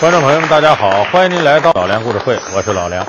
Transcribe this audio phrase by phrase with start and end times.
[0.00, 3.04] 观众朋友们，大家好，欢迎您来到老梁故事会，我是老梁。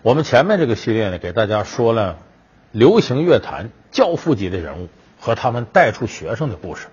[0.00, 2.16] 我们前面这个系列呢，给大家说了
[2.72, 4.88] 流行乐坛教父级的人物
[5.20, 6.86] 和他们带出学生的故事。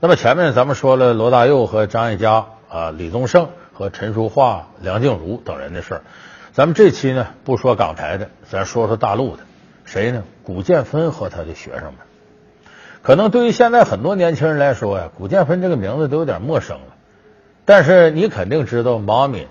[0.00, 6.00] 那么前面咱们说了罗大佑和张艾嘉啊、李宗盛和陈淑桦、梁静茹等人的事儿。
[6.54, 9.42] 咱们这期呢，不说港台的，咱说说大陆的。
[9.84, 10.22] 谁呢？
[10.44, 11.96] 古建芬和他的学生们。
[13.02, 16.91] 可能对于现在很多年轻人来说呀，古建芬这个名字都有点陌生了。
[17.64, 19.46] 但是你肯定知道毛阿敏，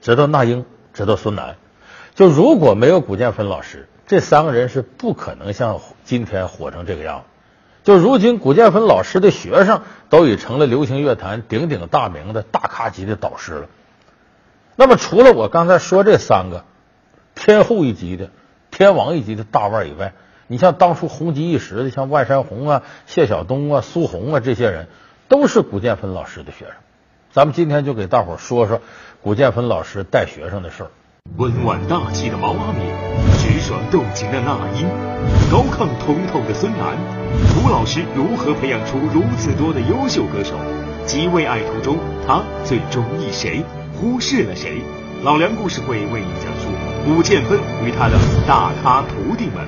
[0.00, 1.56] 知道那英，知道孙楠。
[2.14, 7.24] 就如果没有古建芬老师，这三个人是不可能像今天火成这个样子。
[7.84, 13.68] 就如今，古建芬老师的学生都已成了流行乐坛鼎鼎大名的大咖级的导师了。
[14.74, 16.64] 那么，除了我刚才说这三个
[17.34, 18.30] 天后一级的、
[18.70, 20.14] 天王一级的大腕以外，
[20.48, 24.88] 你像当初红极一时的，像万山红啊、谢晓东啊、苏红啊这些人，
[25.28, 26.74] 都是古建芬老师的学生。
[27.36, 28.80] 咱们今天就给大伙说说
[29.22, 30.90] 古建芬老师带学生的事儿。
[31.36, 32.80] 温婉大气的毛阿敏，
[33.36, 34.88] 直爽动情的那英，
[35.52, 36.96] 高亢通透的孙楠，
[37.52, 40.54] 古老师如何培养出如此多的优秀歌手？
[41.04, 43.62] 几位爱徒中，他最中意谁？
[43.92, 44.80] 忽视了谁？
[45.22, 46.70] 老梁故事会为你讲述
[47.04, 48.14] 古建芬与他的
[48.48, 49.62] 大咖徒弟们。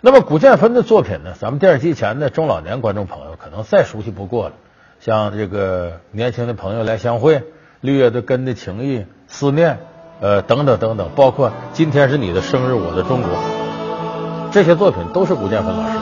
[0.00, 1.34] 那么古建芬的作品呢？
[1.40, 4.54] 咱们电视机前的中老年观众朋友可能再熟悉不过了。
[5.00, 7.42] 像这个年轻的朋友来相会，
[7.80, 9.78] 绿叶的根的情谊，思念，
[10.20, 13.30] 呃，等等等等，包括今天是你的生日，我的中国，
[14.50, 15.98] 这些作品都是古建芬老师。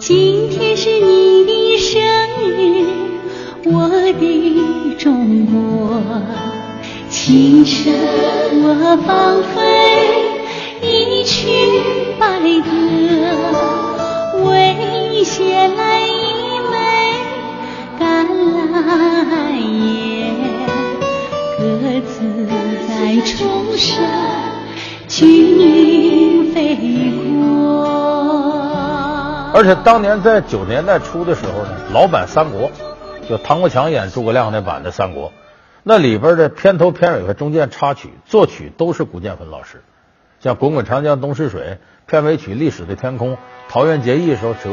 [0.00, 2.00] 今天是你的生
[2.40, 2.86] 日，
[3.66, 4.14] 我的
[4.98, 6.00] 中国，
[7.10, 7.92] 琴声
[8.62, 9.60] 我放飞
[10.80, 11.48] 一曲
[12.18, 16.00] 白鸽，为衔来
[17.98, 20.32] 橄榄叶，
[21.58, 21.62] 鸽
[22.06, 22.46] 子
[22.88, 23.94] 在冲山
[25.08, 27.54] 君飞过。
[29.54, 32.70] 而且当年在九十年代初的时候呢，老版《三国》，
[33.28, 35.28] 就唐国强演诸葛亮那版的《三国》，
[35.82, 39.82] 那里边的片头、片尾和中间插曲作曲都是古建芬老师。
[40.40, 41.78] 像《滚滚长江东逝水》
[42.10, 43.32] 片尾曲《历史的天空》，
[43.68, 44.68] 《桃园结义》时候这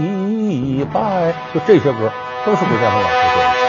[0.00, 2.10] 一拜，就这些歌
[2.46, 3.64] 都是古建芬老师写的。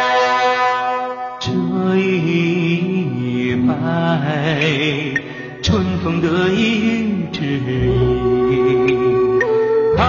[1.40, 1.52] 这
[1.98, 3.72] 一拜，
[5.62, 6.60] 春风得意
[6.90, 9.40] 与知音，
[9.96, 10.04] 桃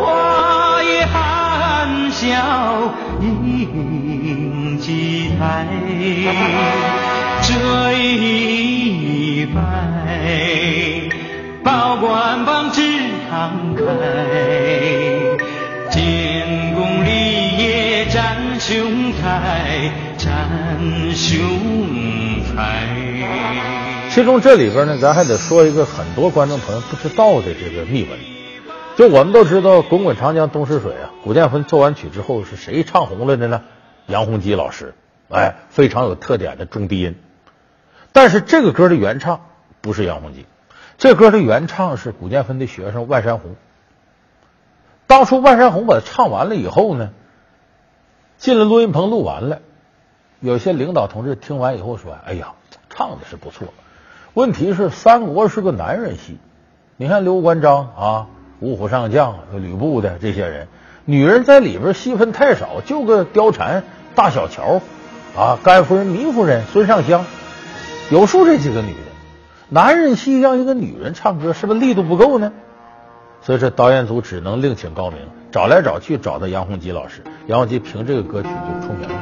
[0.00, 2.26] 花也含笑
[3.20, 5.66] 映几台。
[7.42, 7.54] 这
[7.96, 9.58] 一拜，
[11.62, 12.82] 报官榜只
[13.30, 13.84] 慷慨，
[18.70, 20.48] 胸台，展
[21.12, 21.40] 胸
[22.54, 22.86] 台。
[24.10, 28.16] 其中这里边呢，咱还得说一个很多观众朋友不知道的这个秘闻。
[28.96, 33.62] 就我们都知道《滚滚长江东逝水》啊，古建芬作完曲之后是谁唱红了的呢？
[34.06, 34.94] 杨洪基老师，
[35.30, 37.16] 哎，非常有特点的中低音。
[38.12, 39.46] 但是这个歌的原唱
[39.80, 40.46] 不是杨洪基，
[40.96, 43.56] 这歌的原唱是古建芬的学生万山红。
[45.08, 47.10] 当初万山红把它唱完了以后呢，
[48.40, 49.60] 进了录音棚录完了，
[50.40, 52.54] 有些领导同志听完以后说：“哎呀，
[52.88, 53.68] 唱的是不错，
[54.32, 56.38] 问题是《三国》是个男人戏，
[56.96, 58.28] 你看刘关张啊、
[58.60, 60.68] 五虎上将、吕布的这些人，
[61.04, 63.84] 女人在里边戏份太少，就个貂蝉、
[64.14, 64.80] 大小乔
[65.36, 67.26] 啊、甘夫人、糜夫人、孙尚香，
[68.10, 69.10] 有数这几个女的。
[69.68, 72.54] 男人戏让一个女人唱歌，是不是力度不够呢？
[73.42, 75.18] 所以这导演组只能另请高明，
[75.52, 79.14] 找来找去找到杨洪基老师，杨洪基凭这个歌曲就出名了。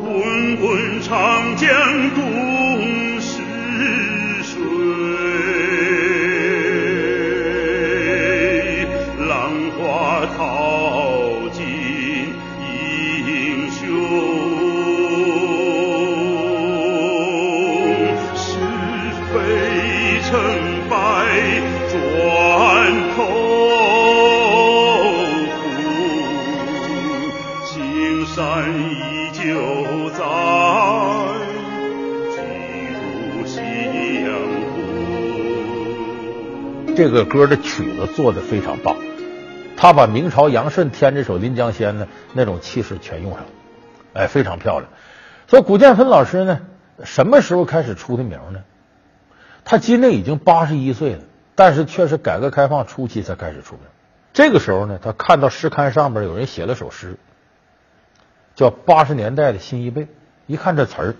[0.00, 1.68] 滚滚长江
[2.14, 2.22] 东
[3.20, 3.42] 逝
[4.44, 4.62] 水，
[9.28, 10.51] 浪花淘
[37.12, 38.96] 这个歌的曲子做的非常棒，
[39.76, 43.46] 他把明朝杨慎填这首《临江仙》呢那种气势全用上了，
[44.14, 44.90] 哎，非常漂亮。
[45.46, 46.62] 所以古建芬老师呢，
[47.04, 48.64] 什么时候开始出的名呢？
[49.62, 51.20] 他今年已经八十一岁了，
[51.54, 53.84] 但是却是改革开放初期才开始出名。
[54.32, 57.18] 这个时候呢，他看到诗刊上边有人写了首诗，
[58.54, 60.04] 叫《八十年代的新一辈》，
[60.46, 61.14] 一看这词儿，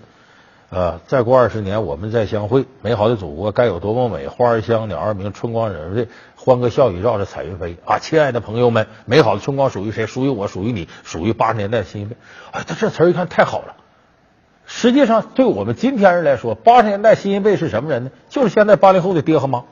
[0.75, 4.27] 呃，再过二十年我们再相会，美好的祖国该有多么美！
[4.27, 7.99] 花儿香，鸟儿鸣，春光惹人醉，欢歌笑语绕着彩云飞啊！
[7.99, 10.07] 亲爱的朋友们，美好的春光属于谁？
[10.07, 12.15] 属于我，属于你，属于八十年代新一辈。
[12.49, 13.75] 哎，他这词儿一看太好了。
[14.65, 18.09] 实际上，对我们今天人来说，八十年代新一辈是什么人呢？
[18.29, 19.65] 就是现在八零后的爹和妈。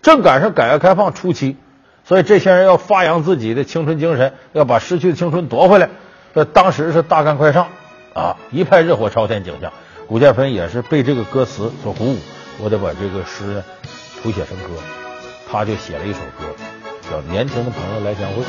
[0.00, 1.58] 正赶上改革开放初期，
[2.04, 5.90] 所以这些人要发扬自己的青春精神，要把失去的青春夺回来。
[6.34, 7.66] 这当时是大干快上
[8.14, 9.70] 啊，一派热火朝天景象。
[10.10, 12.18] 古建芬也是被这个歌词所鼓舞，
[12.58, 13.62] 我得把这个诗
[14.20, 14.74] 谱写成歌，
[15.48, 16.50] 他就写了一首歌，
[17.08, 18.42] 叫《年轻的朋友来相会》。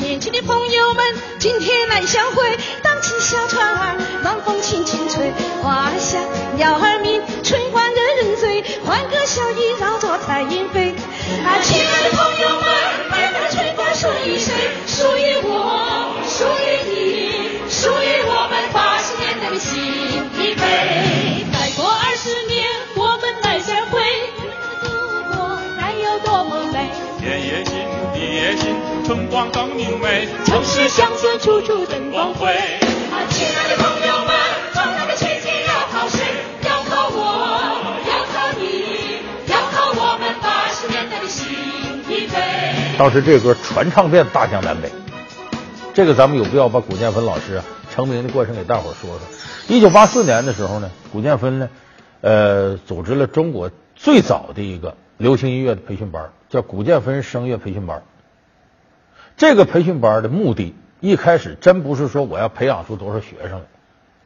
[0.00, 1.04] 年轻的朋友们，
[1.40, 6.22] 今天来相会，荡起小船儿，让风轻轻吹，花香，
[6.54, 10.94] 鸟儿鸣，春光惹人醉，欢歌笑语绕着彩云飞。
[11.42, 12.64] 啊，亲爱的朋友们，
[13.10, 14.54] 美的春光属于谁？
[29.10, 32.46] 春光更明媚，城市乡村处处灯光辉。
[32.46, 34.36] 啊，亲爱的朋友们，
[34.72, 36.22] 壮大的前景要靠谁？
[36.62, 41.48] 要靠我，要靠你，要靠我们八十年代的新
[42.08, 42.96] 一辈。
[42.96, 44.88] 当时这歌传唱遍大江南北，
[45.92, 49.20] 这个咱们有必要把古建芬老师啊成名的过程给大伙儿说说。
[49.66, 51.68] 一九八四年的时候呢，古建芬呢，
[52.20, 58.04] 呃，组织了中国最早的一个流行音乐的培训班，叫古建芬声乐培训班。
[59.40, 63.64] 这个培训班的目的，一开始真不是说我要培养出多少学生来，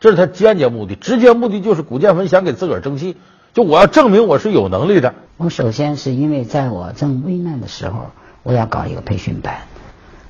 [0.00, 3.16] 这是他间接目的，直接目的就是古建芬想给自个儿争气，
[3.52, 5.14] 就我要证明我是有能力的。
[5.36, 8.10] 我首先是因为在我正危难的时候，
[8.42, 9.58] 我要搞一个培训班。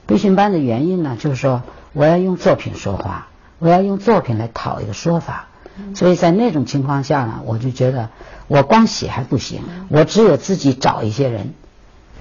[0.06, 1.62] 培训班的原因呢，就是说
[1.94, 3.28] 我要用作品说话，
[3.58, 5.46] 我要用作品来讨一个说法。
[5.94, 8.10] 所以在那种情况下呢，我就觉得
[8.48, 11.54] 我光写还不行，我只有自己找一些人，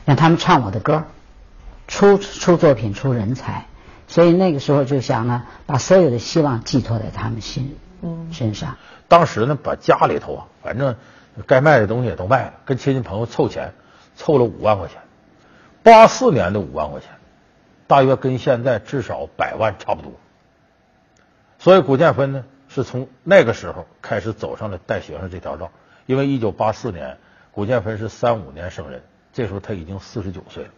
[0.05, 1.03] 让他们唱我的歌，
[1.87, 3.65] 出出作品，出人才。
[4.07, 7.77] 所以那个时候就想呢，把所有的希望寄托在他们心
[8.31, 8.77] 身上。
[9.07, 10.95] 当时呢，把家里头啊，反正
[11.47, 13.73] 该卖的东西也都卖了，跟亲戚朋友凑钱，
[14.15, 15.01] 凑了五万块钱。
[15.81, 17.09] 八四年的五万块钱，
[17.87, 20.11] 大约跟现在至少百万差不多。
[21.59, 25.71] 所以古建芬呢，是从那个时候开始走上了带学生这条道。
[26.05, 27.17] 因为一九八四年，
[27.51, 29.01] 古建芬是三五年生人，
[29.31, 30.69] 这时候他已经四十九岁了。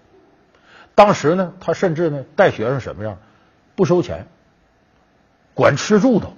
[0.95, 3.17] 当时呢，他甚至呢带学生什么样，
[3.75, 4.27] 不收钱，
[5.53, 6.33] 管吃住都。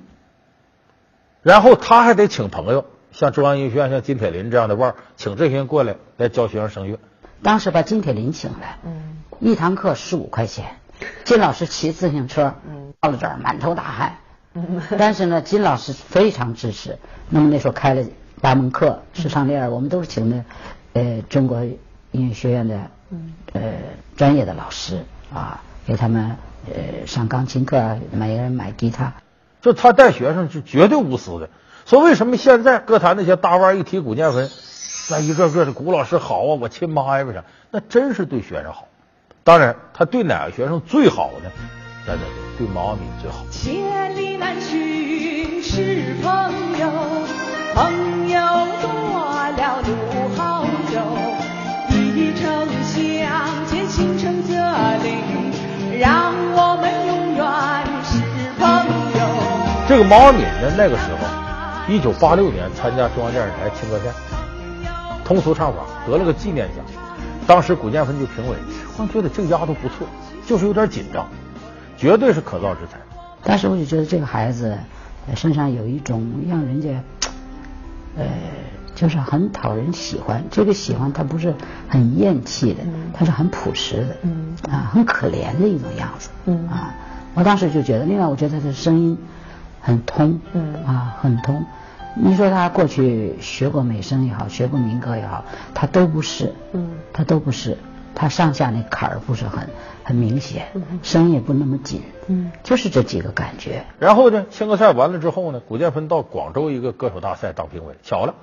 [1.43, 6.99] 然后他还得请朋友，像中央音乐学院、像金铁霖这样的腕儿，请这些人过来来教学生声乐。
[7.43, 10.77] 当时把金铁霖请来，嗯，一堂课十五块钱，
[11.23, 14.17] 金老师骑自行车，嗯，到了这儿满头大汗，
[14.55, 16.97] 嗯， 但是呢，金老师非常支持。
[17.29, 18.03] 那么那时候开了
[18.41, 20.43] 八门课，视唱练耳，我们都是请的，
[20.93, 21.63] 呃，中国
[22.11, 22.89] 音乐学院的，嗯，
[23.53, 23.61] 呃，
[24.15, 29.13] 专业的老师啊，给他们呃上钢琴课，每个人买吉他。
[29.61, 31.49] 就他带学生是绝对无私的。
[31.85, 34.49] 所以为什么现在歌坛那些大腕一提古建文，
[35.09, 37.43] 那一个个的古老师好啊，我亲妈呀，为啥？
[37.71, 38.87] 那真是对学生好。
[39.43, 41.49] 当然，他对哪个学生最好呢？
[42.05, 42.23] 咱得
[42.57, 43.45] 对毛阿敏最好。
[43.51, 46.89] 千里难寻是朋友，
[47.73, 48.39] 朋友
[48.81, 48.89] 多
[49.57, 49.81] 了
[52.97, 54.53] 城乡间心诚则
[55.03, 55.21] 灵，
[55.99, 57.45] 让我们永远
[58.03, 58.17] 是
[58.57, 58.65] 朋
[59.13, 59.87] 友。
[59.87, 64.05] 这个毛阿敏呢，那个时候，一九八六年参加中央电视台青歌赛，
[65.23, 66.83] 通俗唱法得了个纪念奖。
[67.45, 68.55] 当时古建芬就评委，
[68.97, 70.07] 我觉得这个丫头不错，
[70.47, 71.27] 就是有点紧张，
[71.97, 72.97] 绝对是可造之材。
[73.43, 74.75] 当时我就觉得这个孩子
[75.35, 76.89] 身上有一种让人家，
[78.17, 78.25] 呃，
[78.97, 80.43] 就是很讨人喜欢。
[80.49, 81.53] 这个喜欢他不是
[81.87, 86.95] 很厌弃的，他是很朴实的，嗯啊，很可怜的一种样子，嗯啊。
[87.35, 89.17] 我当时就觉得，另外我觉得他的声音
[89.79, 91.63] 很通，嗯啊，很通。
[92.15, 97.77] 你说他过去学过美声也好，学过民歌也好，他都不是，嗯，他都不是，
[98.15, 99.69] 他上下那坎儿不是很
[100.03, 100.65] 很明显，
[101.03, 103.85] 声音也不那么紧，嗯，就是这几个感觉。
[103.99, 108.33] 然后呢，青歌赛完了之后呢，古建芬到广州一个歌手大赛当评委，巧了，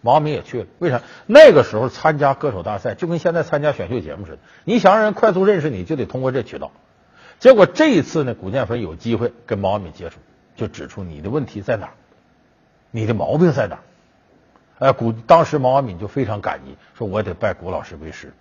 [0.00, 0.66] 毛阿敏也去了。
[0.78, 1.02] 为啥？
[1.26, 6.70] 那个时候参加歌手大赛就跟现在参加选秀节目似的，你想让人快速认识你，就得通过这渠道。
[7.38, 10.18] 结果这一次呢，古建芬有机会跟毛阿敏接触，
[10.54, 11.92] 就指出你的问题在哪儿，
[12.90, 13.80] 你的毛病在哪儿。
[14.78, 18.32] 哎，古当时毛阿敏就非常感激，说我得拜古老师为师。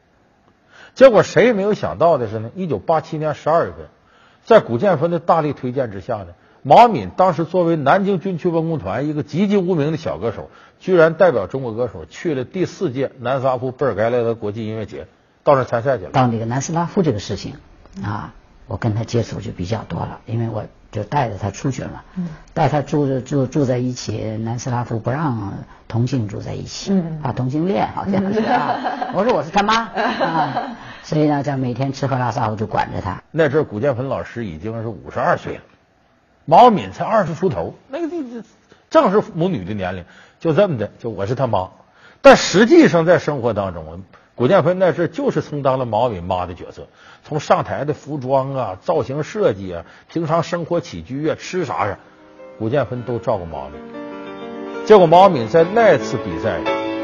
[0.93, 3.88] 结果谁也没有想到的是呢，一九八七年十二月份，
[4.43, 6.27] 在古建芬的大力推荐之下呢，
[6.67, 15.05] 毛敏当时作为南京军区文工团一个籍籍无名的小歌手，居然代表中国歌手去了第四届南斯拉夫贝尔盖莱德国际音乐节，
[15.43, 16.10] 到那参赛去了。
[16.10, 17.53] 到那个南斯拉夫这个事情
[18.03, 18.34] 啊，
[18.65, 22.01] 我跟他接触就比较多了，因为我就带着他出去了嘛，
[22.55, 24.17] 带他住住住在一起。
[24.38, 25.53] 南斯拉夫不让
[25.88, 29.13] 同性住在一起，啊同性恋好像是啊。
[29.13, 33.22] 我说我是他妈啊， 所以呢，在每天吃喝拉撒我就管着他。
[33.29, 35.62] 那阵儿古建芬老师已经是五十二岁了，
[36.45, 38.23] 毛阿敏才二十出头，那个地
[38.89, 40.05] 正是母女的年龄，
[40.39, 41.69] 就这么的，就我是他妈。
[42.21, 44.03] 但实际上在生活当中，
[44.35, 46.87] 古建芬那阵儿就是充当了毛阿敏妈的角色，
[47.23, 51.97] 从上台的服装啊、造型设计啊、平常生活起居啊、吃啥啥，
[52.59, 53.81] 古建芬都照顾毛阿敏。
[54.85, 56.59] 结果毛阿敏在那次比赛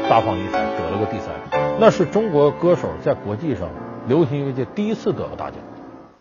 [0.08, 3.68] 大放异彩，得了个第三，那是中国歌手在国际上
[4.06, 5.58] 流行音乐界第一次得了大奖。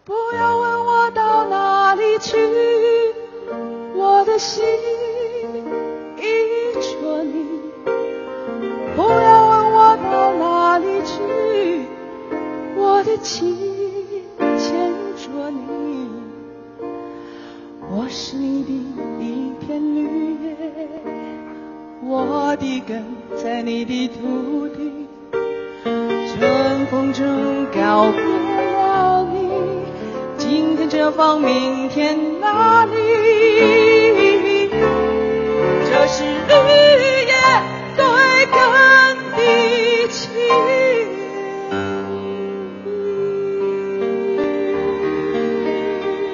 [0.04, 2.36] 不要问我到哪里去，
[3.94, 4.64] 我的心
[6.18, 6.24] 依
[6.74, 7.46] 着你。
[8.96, 11.86] 不要问我到哪里去，
[12.76, 13.56] 我的情
[14.40, 16.10] 牵着你。
[17.92, 18.72] 我是你的
[19.24, 20.56] 一片绿叶，
[22.04, 23.06] 我的根
[23.38, 25.06] 在你的土地。
[25.84, 27.24] 春风中
[27.72, 28.20] 告别，
[30.92, 32.92] 这方，明天哪里。
[35.86, 36.28] 这是绿
[37.28, 37.34] 叶
[37.96, 38.04] 对
[38.52, 38.60] 根
[39.32, 39.38] 的
[40.10, 40.30] 情。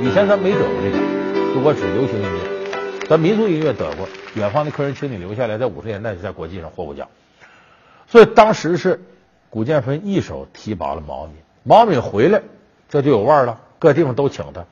[0.01, 0.97] 以前咱没得过这个，
[1.53, 4.09] 就我指流行音乐，咱民族音乐得过。
[4.33, 7.07] 远方的客人，请你留下来，在五十年代就在国际上获过奖。
[8.07, 8.99] 所以当时是
[9.51, 12.41] 古建芬一手提拔了毛敏，毛敏回来
[12.89, 14.65] 这就有腕儿了，各地方都请他，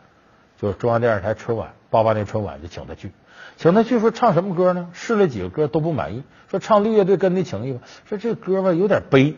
[0.58, 3.12] 就是中央电视台春晚八八年春晚就请他去，
[3.58, 4.90] 请他去说唱什么歌呢？
[4.94, 9.36] 试了几个歌都不满意，说唱绿乐队跟你情谊吧，说这歌吧有点悲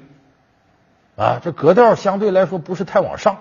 [1.15, 3.37] 啊，这格调相对来说不是太往上。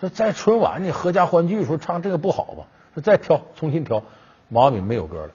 [0.00, 2.66] 说在春晚你合家欢聚时候唱这个不好吧？
[2.94, 4.02] 说再挑，重新挑。
[4.48, 5.30] 毛阿敏没有歌了，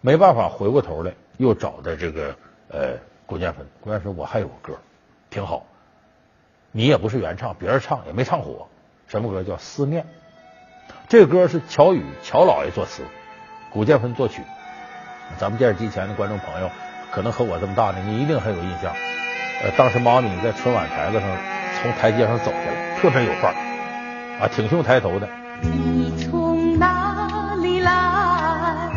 [0.00, 2.34] 没办法，回过头来又找的这个
[2.68, 2.94] 呃
[3.24, 3.66] 郭建芬。
[3.80, 4.78] 郭建芬：“我还有个歌，
[5.30, 5.64] 挺好。
[6.72, 8.66] 你也不是原唱，别人唱也没唱火。
[9.08, 10.02] 什么歌叫《思念》？
[11.08, 13.02] 这歌是乔羽乔老爷作词，
[13.70, 14.42] 古建芬作曲。
[15.38, 16.70] 咱们电视机前的观众朋友，
[17.10, 18.92] 可能和我这么大的，你一定很有印象。
[19.62, 21.28] 呃，当时毛敏在春晚台子上
[21.80, 23.56] 从台阶上走下来，特别有范儿。”
[24.44, 25.26] 啊，挺胸抬头的。
[25.62, 28.90] 你从哪里来，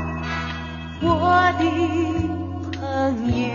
[1.01, 1.63] 我的
[2.77, 3.47] 朋友？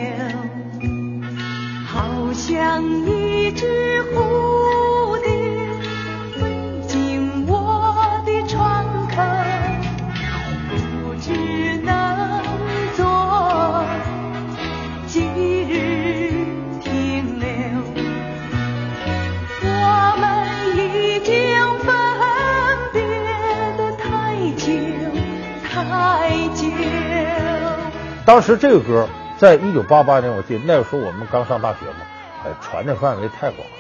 [1.87, 4.46] 好像一只蝴
[28.27, 31.99] 当时这个歌在一九八八年，我记得那个时候我们刚上大学嘛，
[32.45, 33.77] 呃，传的范围太广了，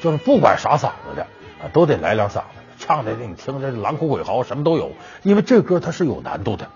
[0.00, 1.22] 就是不管啥嗓子的
[1.62, 2.44] 啊，都得来两嗓子，
[2.78, 4.92] 唱的你听着狼哭鬼嚎什么都有，
[5.22, 6.66] 因为这歌它是有难度的。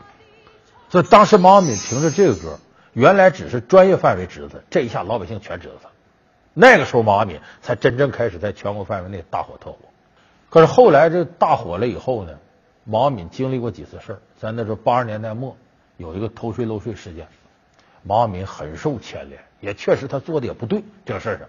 [0.90, 2.58] 所以当时毛阿敏凭着这个歌，
[2.92, 5.88] 原来只是专业范围知道，这一下老百姓全知道他。
[6.52, 9.78] 那个时候毛阿敏才真正开始在全国范围内大火特火。
[10.50, 12.34] 可是后来这大火了以后呢，
[12.84, 14.18] 毛阿敏经历过几次事儿。
[14.38, 15.56] 在那时候八十年代末
[15.96, 17.26] 有一个偷税漏税事件，
[18.02, 21.46] 毛阿敏很受牵连，也确实她做的也不对这个事儿上。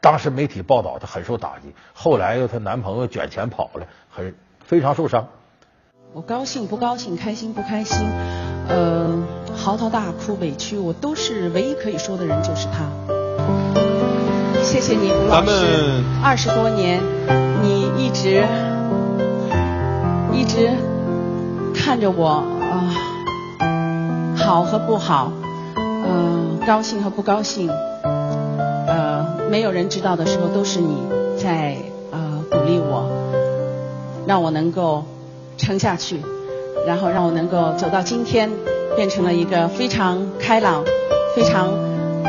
[0.00, 5.28] 当时媒体报道她很受打击，后来又她男朋友卷钱跑了，很非常受伤。
[6.12, 8.06] 我高兴不高兴，开心不开心，
[8.68, 9.18] 呃，
[9.56, 12.88] 嚎啕大哭、委屈，我都是唯一可以说的人就是他。
[14.62, 17.02] 谢谢你，吴老师，二十多年，
[17.62, 18.46] 你一直
[20.32, 20.70] 一直
[21.74, 23.13] 看着我啊、
[24.44, 25.32] 好和不好，
[25.74, 27.70] 呃，高兴和不高兴，
[28.86, 30.98] 呃，没有人知道的时候，都是你
[31.42, 31.78] 在
[32.10, 33.08] 呃鼓励我，
[34.26, 35.02] 让我能够
[35.56, 36.20] 撑下去，
[36.86, 38.50] 然后让我能够走到今天，
[38.94, 40.84] 变成了一个非常开朗、
[41.34, 41.70] 非常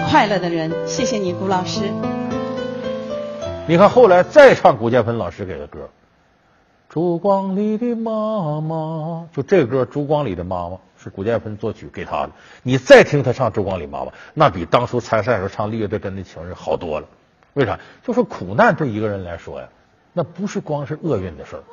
[0.09, 0.71] 快乐的人。
[0.87, 1.81] 谢谢你，古老师。
[3.67, 5.79] 你看后来再唱谷建芬老师给的歌，
[6.87, 12.31] 《烛光里的妈妈》，就这歌《烛光里的妈妈》是古建芬作曲给他的。
[12.63, 17.07] 你再听他唱《周光里妈妈》，那比当初参赛时候唱《绿叶的根的情人》好多了。
[17.53, 17.79] 为啥？
[18.03, 19.69] 就是苦难对一个人来说呀，
[20.11, 21.63] 那不是光是厄运的事儿，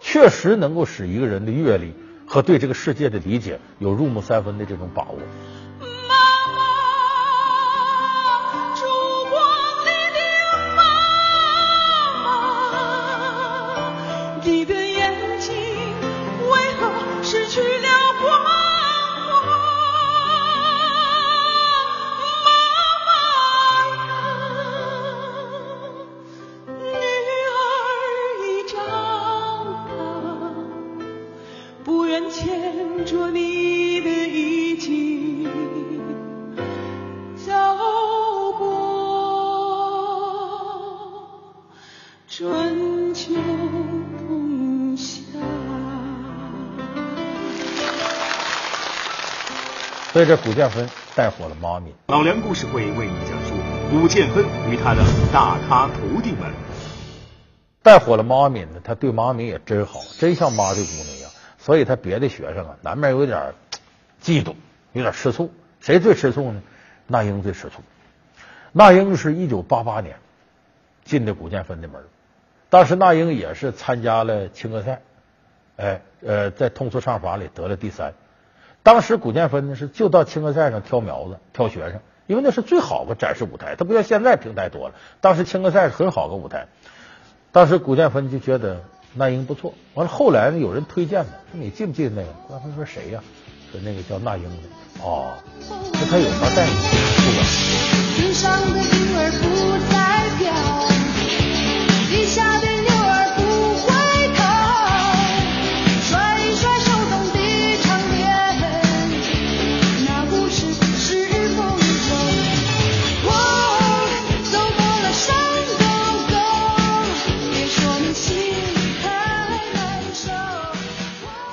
[0.00, 1.94] 确实能够使一个人的阅历
[2.26, 5.18] 和对这个世界的理解有入木三分的这种把握。
[50.22, 51.92] 所以这古建芬带火了毛阿敏。
[52.06, 53.56] 老梁故事会为你讲述
[53.90, 55.02] 古建芬与他的
[55.32, 56.52] 大咖徒弟们。
[57.82, 61.28] 带火了毛阿敏呢，他对毛阿敏也真好，真像妈对姑娘一样。
[61.58, 63.52] 所以他别的学生啊，难免有点
[64.22, 64.54] 嫉妒，
[64.92, 65.52] 有点吃醋。
[65.80, 66.62] 谁最吃醋呢？
[67.08, 67.82] 那英最吃醋。
[68.70, 70.14] 那英是一九八八年
[71.02, 72.00] 进的古建芬的门，
[72.70, 75.02] 当时那英也是参加了青歌赛，
[75.78, 78.14] 哎呃，在通俗唱法里得了第三。
[78.82, 84.94] 当时古建芬呢是就到青歌赛上挑苗子、挑学生，因为那是最好的展示舞台，它不像现在平台多了。
[85.20, 86.66] 当时青歌赛是很好的舞台，
[87.52, 88.82] 当时古建芬就觉得
[89.14, 89.74] 那英不错。
[89.94, 92.28] 完了后来呢，有人推荐他，说你记不记得那个？
[92.48, 93.22] 古建芬说谁呀、
[93.70, 94.56] 说那个叫那英的。
[95.02, 95.34] 哦，
[95.92, 96.70] 那他有啥待遇？
[97.22, 97.32] 不
[99.86, 99.91] 管。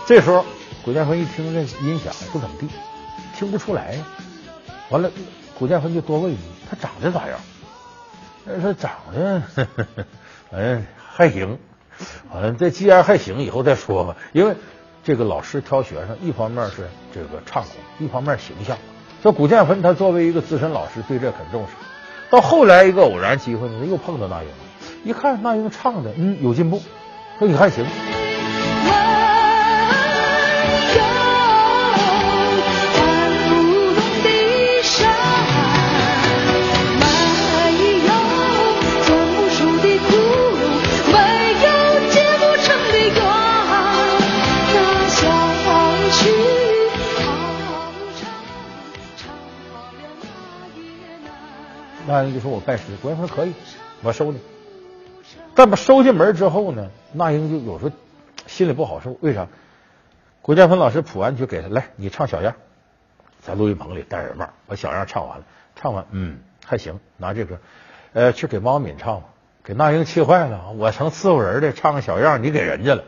[0.10, 0.44] 这时候，
[0.84, 2.68] 古建芬一听这音响不怎么地，
[3.38, 3.96] 听不出来。
[4.90, 5.12] 完了，
[5.60, 7.40] 古建芬就多问一句：“他长得咋样？”
[8.44, 10.06] 人说长得，呵呵呵
[10.50, 11.60] 反正还行。
[12.34, 14.18] 完了，这既然还行，以后再说吧。
[14.34, 14.56] 因为
[15.04, 18.80] 这个老师挑学生，一方面是这个唱功，一方面形象。
[19.22, 21.74] 说古建芬他作为一个资深老师，对这很重视。
[22.32, 24.56] 到后来一个偶然机会呢，又碰到那英了，
[25.04, 26.82] 一看那英唱的，嗯，有进步，
[27.38, 27.86] 说你还行。
[52.10, 53.54] 那英就说：“我拜师。”郭建芬说：“可以，
[54.02, 54.40] 我收你。”
[55.54, 57.92] 但把收进门之后呢，那英就有时候
[58.48, 59.48] 心里不好受，为啥？
[60.42, 62.56] 郭建芬老师谱完曲给他，来，你唱小样，
[63.42, 65.44] 在录音棚里戴耳帽，把小样唱完了，
[65.76, 67.60] 唱完，嗯，还行，拿这个，
[68.14, 69.28] 呃，去给汪敏唱吧，
[69.64, 73.04] 给那英气坏了，我成伺候人的，唱个小样，你给人家了，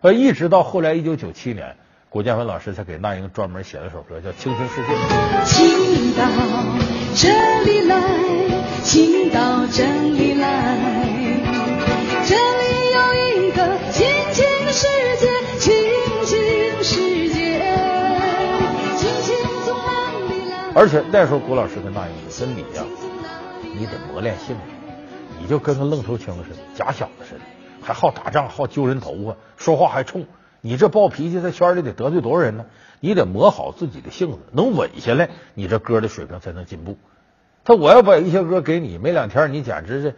[0.00, 1.76] 呃，一直到后来一九九七年，
[2.08, 4.92] 郭建芬老师才给那英专门写了首歌，叫《倾听世界》。
[5.44, 6.24] 请到
[7.16, 7.28] 这
[7.62, 7.96] 里来，
[8.82, 10.76] 请到这里来，
[12.26, 14.88] 这里有一个亲亲的世
[15.20, 15.28] 界，
[15.60, 15.72] 亲
[16.24, 17.62] 亲世界，
[18.96, 20.72] 亲亲从哪里来？
[20.74, 22.84] 而且那时候古老师跟那英说：“你呀、
[23.62, 24.62] 你得磨练性格，
[25.40, 27.42] 你就跟个愣头青似的，假小子似的，
[27.80, 30.26] 还好打仗，好揪人头发，说话还冲。
[30.62, 32.64] 你这暴脾气，在圈里得得罪多少人呢？
[33.04, 36.96] 你得磨好自己的性子，能稳下来，你这歌的水平才能进步。
[37.62, 40.14] 他我要把一些歌给你，没两天你简直是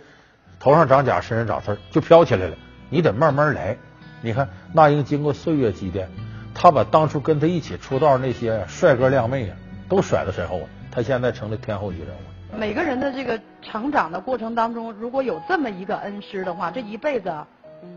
[0.61, 2.57] 头上长甲，身上长刺儿，就飘起来了。
[2.89, 3.77] 你得慢慢来。
[4.23, 6.09] 你看那英经过岁月积淀，
[6.55, 9.57] 他把当初跟他一起出道那些帅哥靓妹啊，
[9.89, 10.69] 都甩到身后了。
[10.93, 12.57] 他现在成了天后级人物。
[12.57, 17.35] 每个人的这个成长的过程当中，如果有这么一个恩师的话，这一辈子，
[17.83, 17.89] 嗯，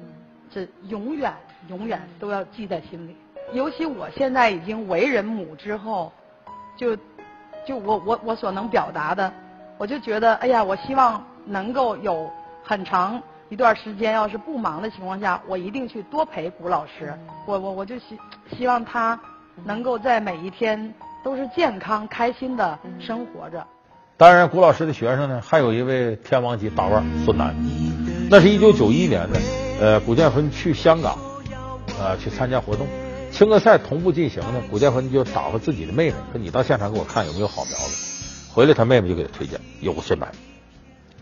[0.49, 1.31] 这永远
[1.67, 3.15] 永远都要记在心里。
[3.53, 6.11] 尤其我现在已经为人母之后，
[6.77, 6.95] 就
[7.67, 9.31] 就我我我所能表达的，
[9.77, 12.29] 我就觉得，哎呀，我希望能够有
[12.63, 17.13] 很长一段时间，要是不忙的情况下，我一定去多陪谷老师。
[17.45, 18.19] 我我我就希
[18.55, 19.19] 希望他
[19.63, 23.65] 能够在每一天都是健康开心的生活着。
[24.15, 27.55] 当然，谷老师的学生呢，还有一位天王级大腕孙楠。
[28.29, 29.39] 那是一九九一年的，
[29.81, 31.17] 呃，谷建芬去香港，
[31.99, 32.85] 呃，去参加活动，
[33.31, 34.61] 青歌赛同步进行呢。
[34.69, 40.31] 古建芬就打发自己的妹妹说：“你到现场给我看有没有好苗子。”回来，他妹妹就给他推荐有个孙楠，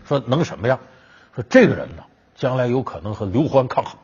[0.06, 0.80] 说能什么样？
[1.34, 3.96] 说这个人呢，将来有可能和刘欢抗衡，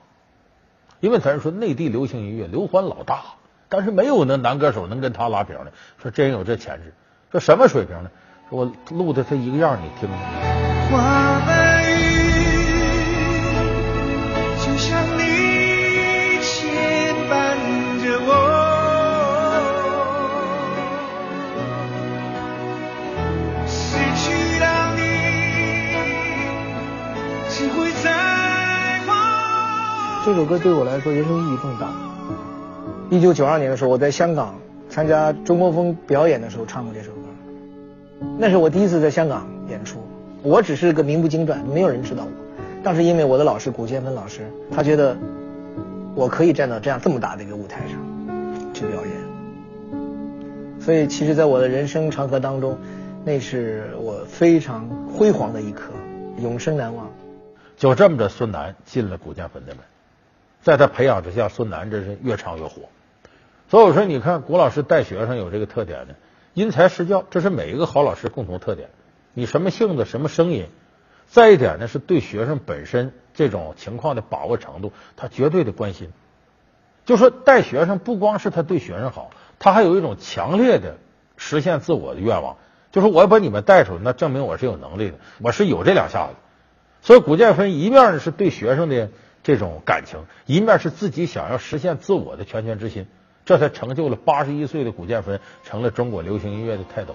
[1.00, 3.24] 因为咱说内地流行音乐，刘欢老大，
[3.68, 5.72] 但是没有那男歌手能跟他拉平的。
[6.00, 6.94] 说真有这潜质，
[7.32, 8.10] 说什么水平呢？
[8.50, 11.53] 说我录的他一个样，你听听。
[30.24, 31.92] 这首歌对我来说人生意义重大。
[33.10, 34.54] 一九九二年的时候，我在香港
[34.88, 37.28] 参加中国风表演的时候唱过这首歌，
[38.38, 39.98] 那是我第一次在香港演出。
[40.42, 42.30] 我只是个名不经传，没有人知道我。
[42.82, 45.14] 当时因为我的老师古建芬老师，他觉得
[46.14, 47.98] 我可以站到这样这么大的一个舞台上
[48.72, 49.12] 去表演，
[50.80, 52.78] 所以其实，在我的人生长河当中，
[53.26, 55.92] 那是我非常辉煌的一刻，
[56.38, 57.10] 永生难忘。
[57.76, 59.84] 就这么着，孙楠进了古建芬的门，
[60.64, 62.88] 在他培养之下，孙楠真是越唱越火。
[63.68, 66.14] 所以我说，你看古老师带学生有这个特点呢，
[66.54, 68.88] 因材施教，这是每一个好老师共同特点。
[69.34, 70.66] 你什么性子，什么声音，
[71.26, 76.10] 再一点呢，是对学生本身这种情况的把握程度，他绝对的关心。
[77.04, 80.96] 就说带学生不光是他对学生好，他还有一种强烈的
[81.36, 82.56] 实现自我的愿望，
[82.90, 86.34] 就是我要把你们带出来，那证明我是有能力的，我是有这两下子。
[87.02, 89.10] 所以古建芬一面呢是对学生的
[89.44, 93.06] 这种感情，一面是自己想要实现自我的拳拳之心，
[93.44, 97.14] 这才成就了八十一岁的古建芬成了中国流行音乐的泰斗。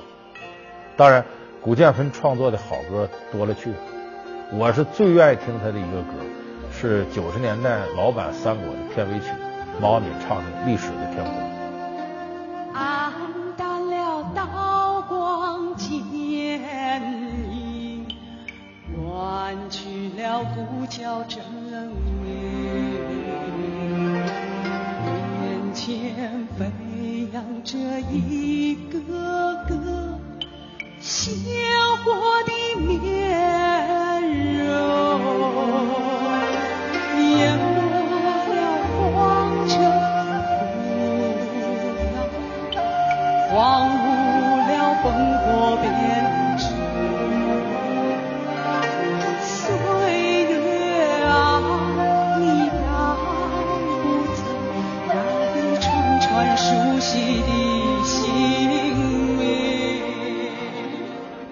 [0.96, 1.26] 当然。
[1.62, 3.78] 古建芬创作的好歌多了去了，
[4.54, 6.13] 我是最愿意听他的一个歌，
[6.72, 9.26] 是九十年代老版《三国》的片尾曲，
[9.82, 11.34] 毛阿敏唱的《历史的天空》。
[12.74, 13.12] 黯
[13.58, 15.92] 淡了刀光剑
[17.52, 18.08] 影，
[18.88, 22.18] 远去了鼓角争鸣，
[25.80, 27.78] 前飞扬着
[28.12, 29.00] 一个
[29.65, 30.20] 个。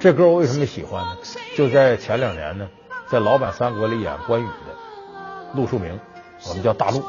[0.08, 1.18] 这歌我为什么喜欢呢？
[1.58, 2.70] 就在前两年呢，
[3.10, 6.00] 在老版《三国》里演关羽的陆树铭，
[6.48, 7.04] 我们叫大陆，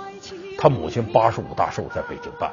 [0.58, 2.50] 他母亲八十五大寿在北京办，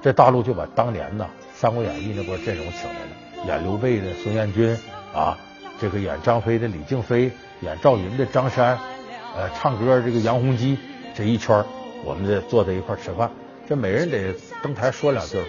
[0.00, 1.26] 这大陆就把当年呢
[1.58, 4.78] 《三国演义》那波阵容请来了，演刘备的孙彦军
[5.12, 5.36] 啊，
[5.80, 8.78] 这个演张飞的李靖飞，演赵云的张山，
[9.36, 10.78] 呃，唱歌这个杨洪基，
[11.16, 11.64] 这一圈
[12.04, 13.28] 我们这坐在一块吃饭，
[13.68, 15.42] 这每人得登台说两句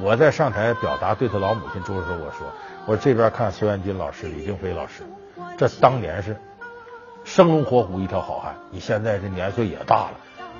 [0.00, 2.52] 我在上台表达对他老母亲祝的时候，我说。
[2.86, 5.02] 我这边看孙元军老师、李静飞老师，
[5.58, 6.36] 这当年是
[7.24, 8.54] 生龙活虎一条好汉。
[8.70, 10.12] 你现在这年岁也大了，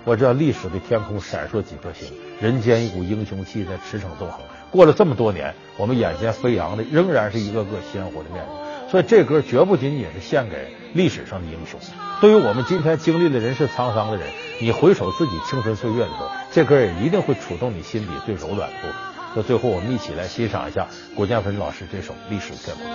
[0.05, 4.41] 我知道历史的天空闪烁几颗星，人间一股英雄气在驰骋纵横。
[4.73, 8.57] 过了这么多年，我们眼前飞扬的仍然是一个个鲜活的面孔。
[8.91, 11.79] 所以这歌绝不仅仅是献给历史上的英雄，
[12.21, 14.27] 对于我们今天经历了人世沧桑的人，
[14.61, 19.16] 你回首自己青春岁月的时候，这歌也一定会触动你心底最柔软的部分。
[19.35, 22.87] 那最后，我们一起来欣赏一下郭建芬老师这首《历史天空》。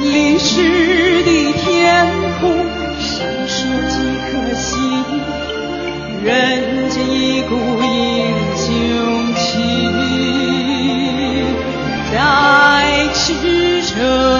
[0.00, 2.06] 历史的天
[2.40, 2.50] 空
[3.00, 3.56] 闪烁
[3.88, 3.96] 几
[4.30, 4.70] 颗星，
[6.22, 7.86] 人间一股英
[8.54, 9.42] 雄气
[12.12, 12.14] 在
[13.14, 13.32] 驰
[13.82, 14.37] 骋。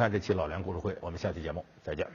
[0.00, 2.06] 看这期老梁故事会我们下期节目再见。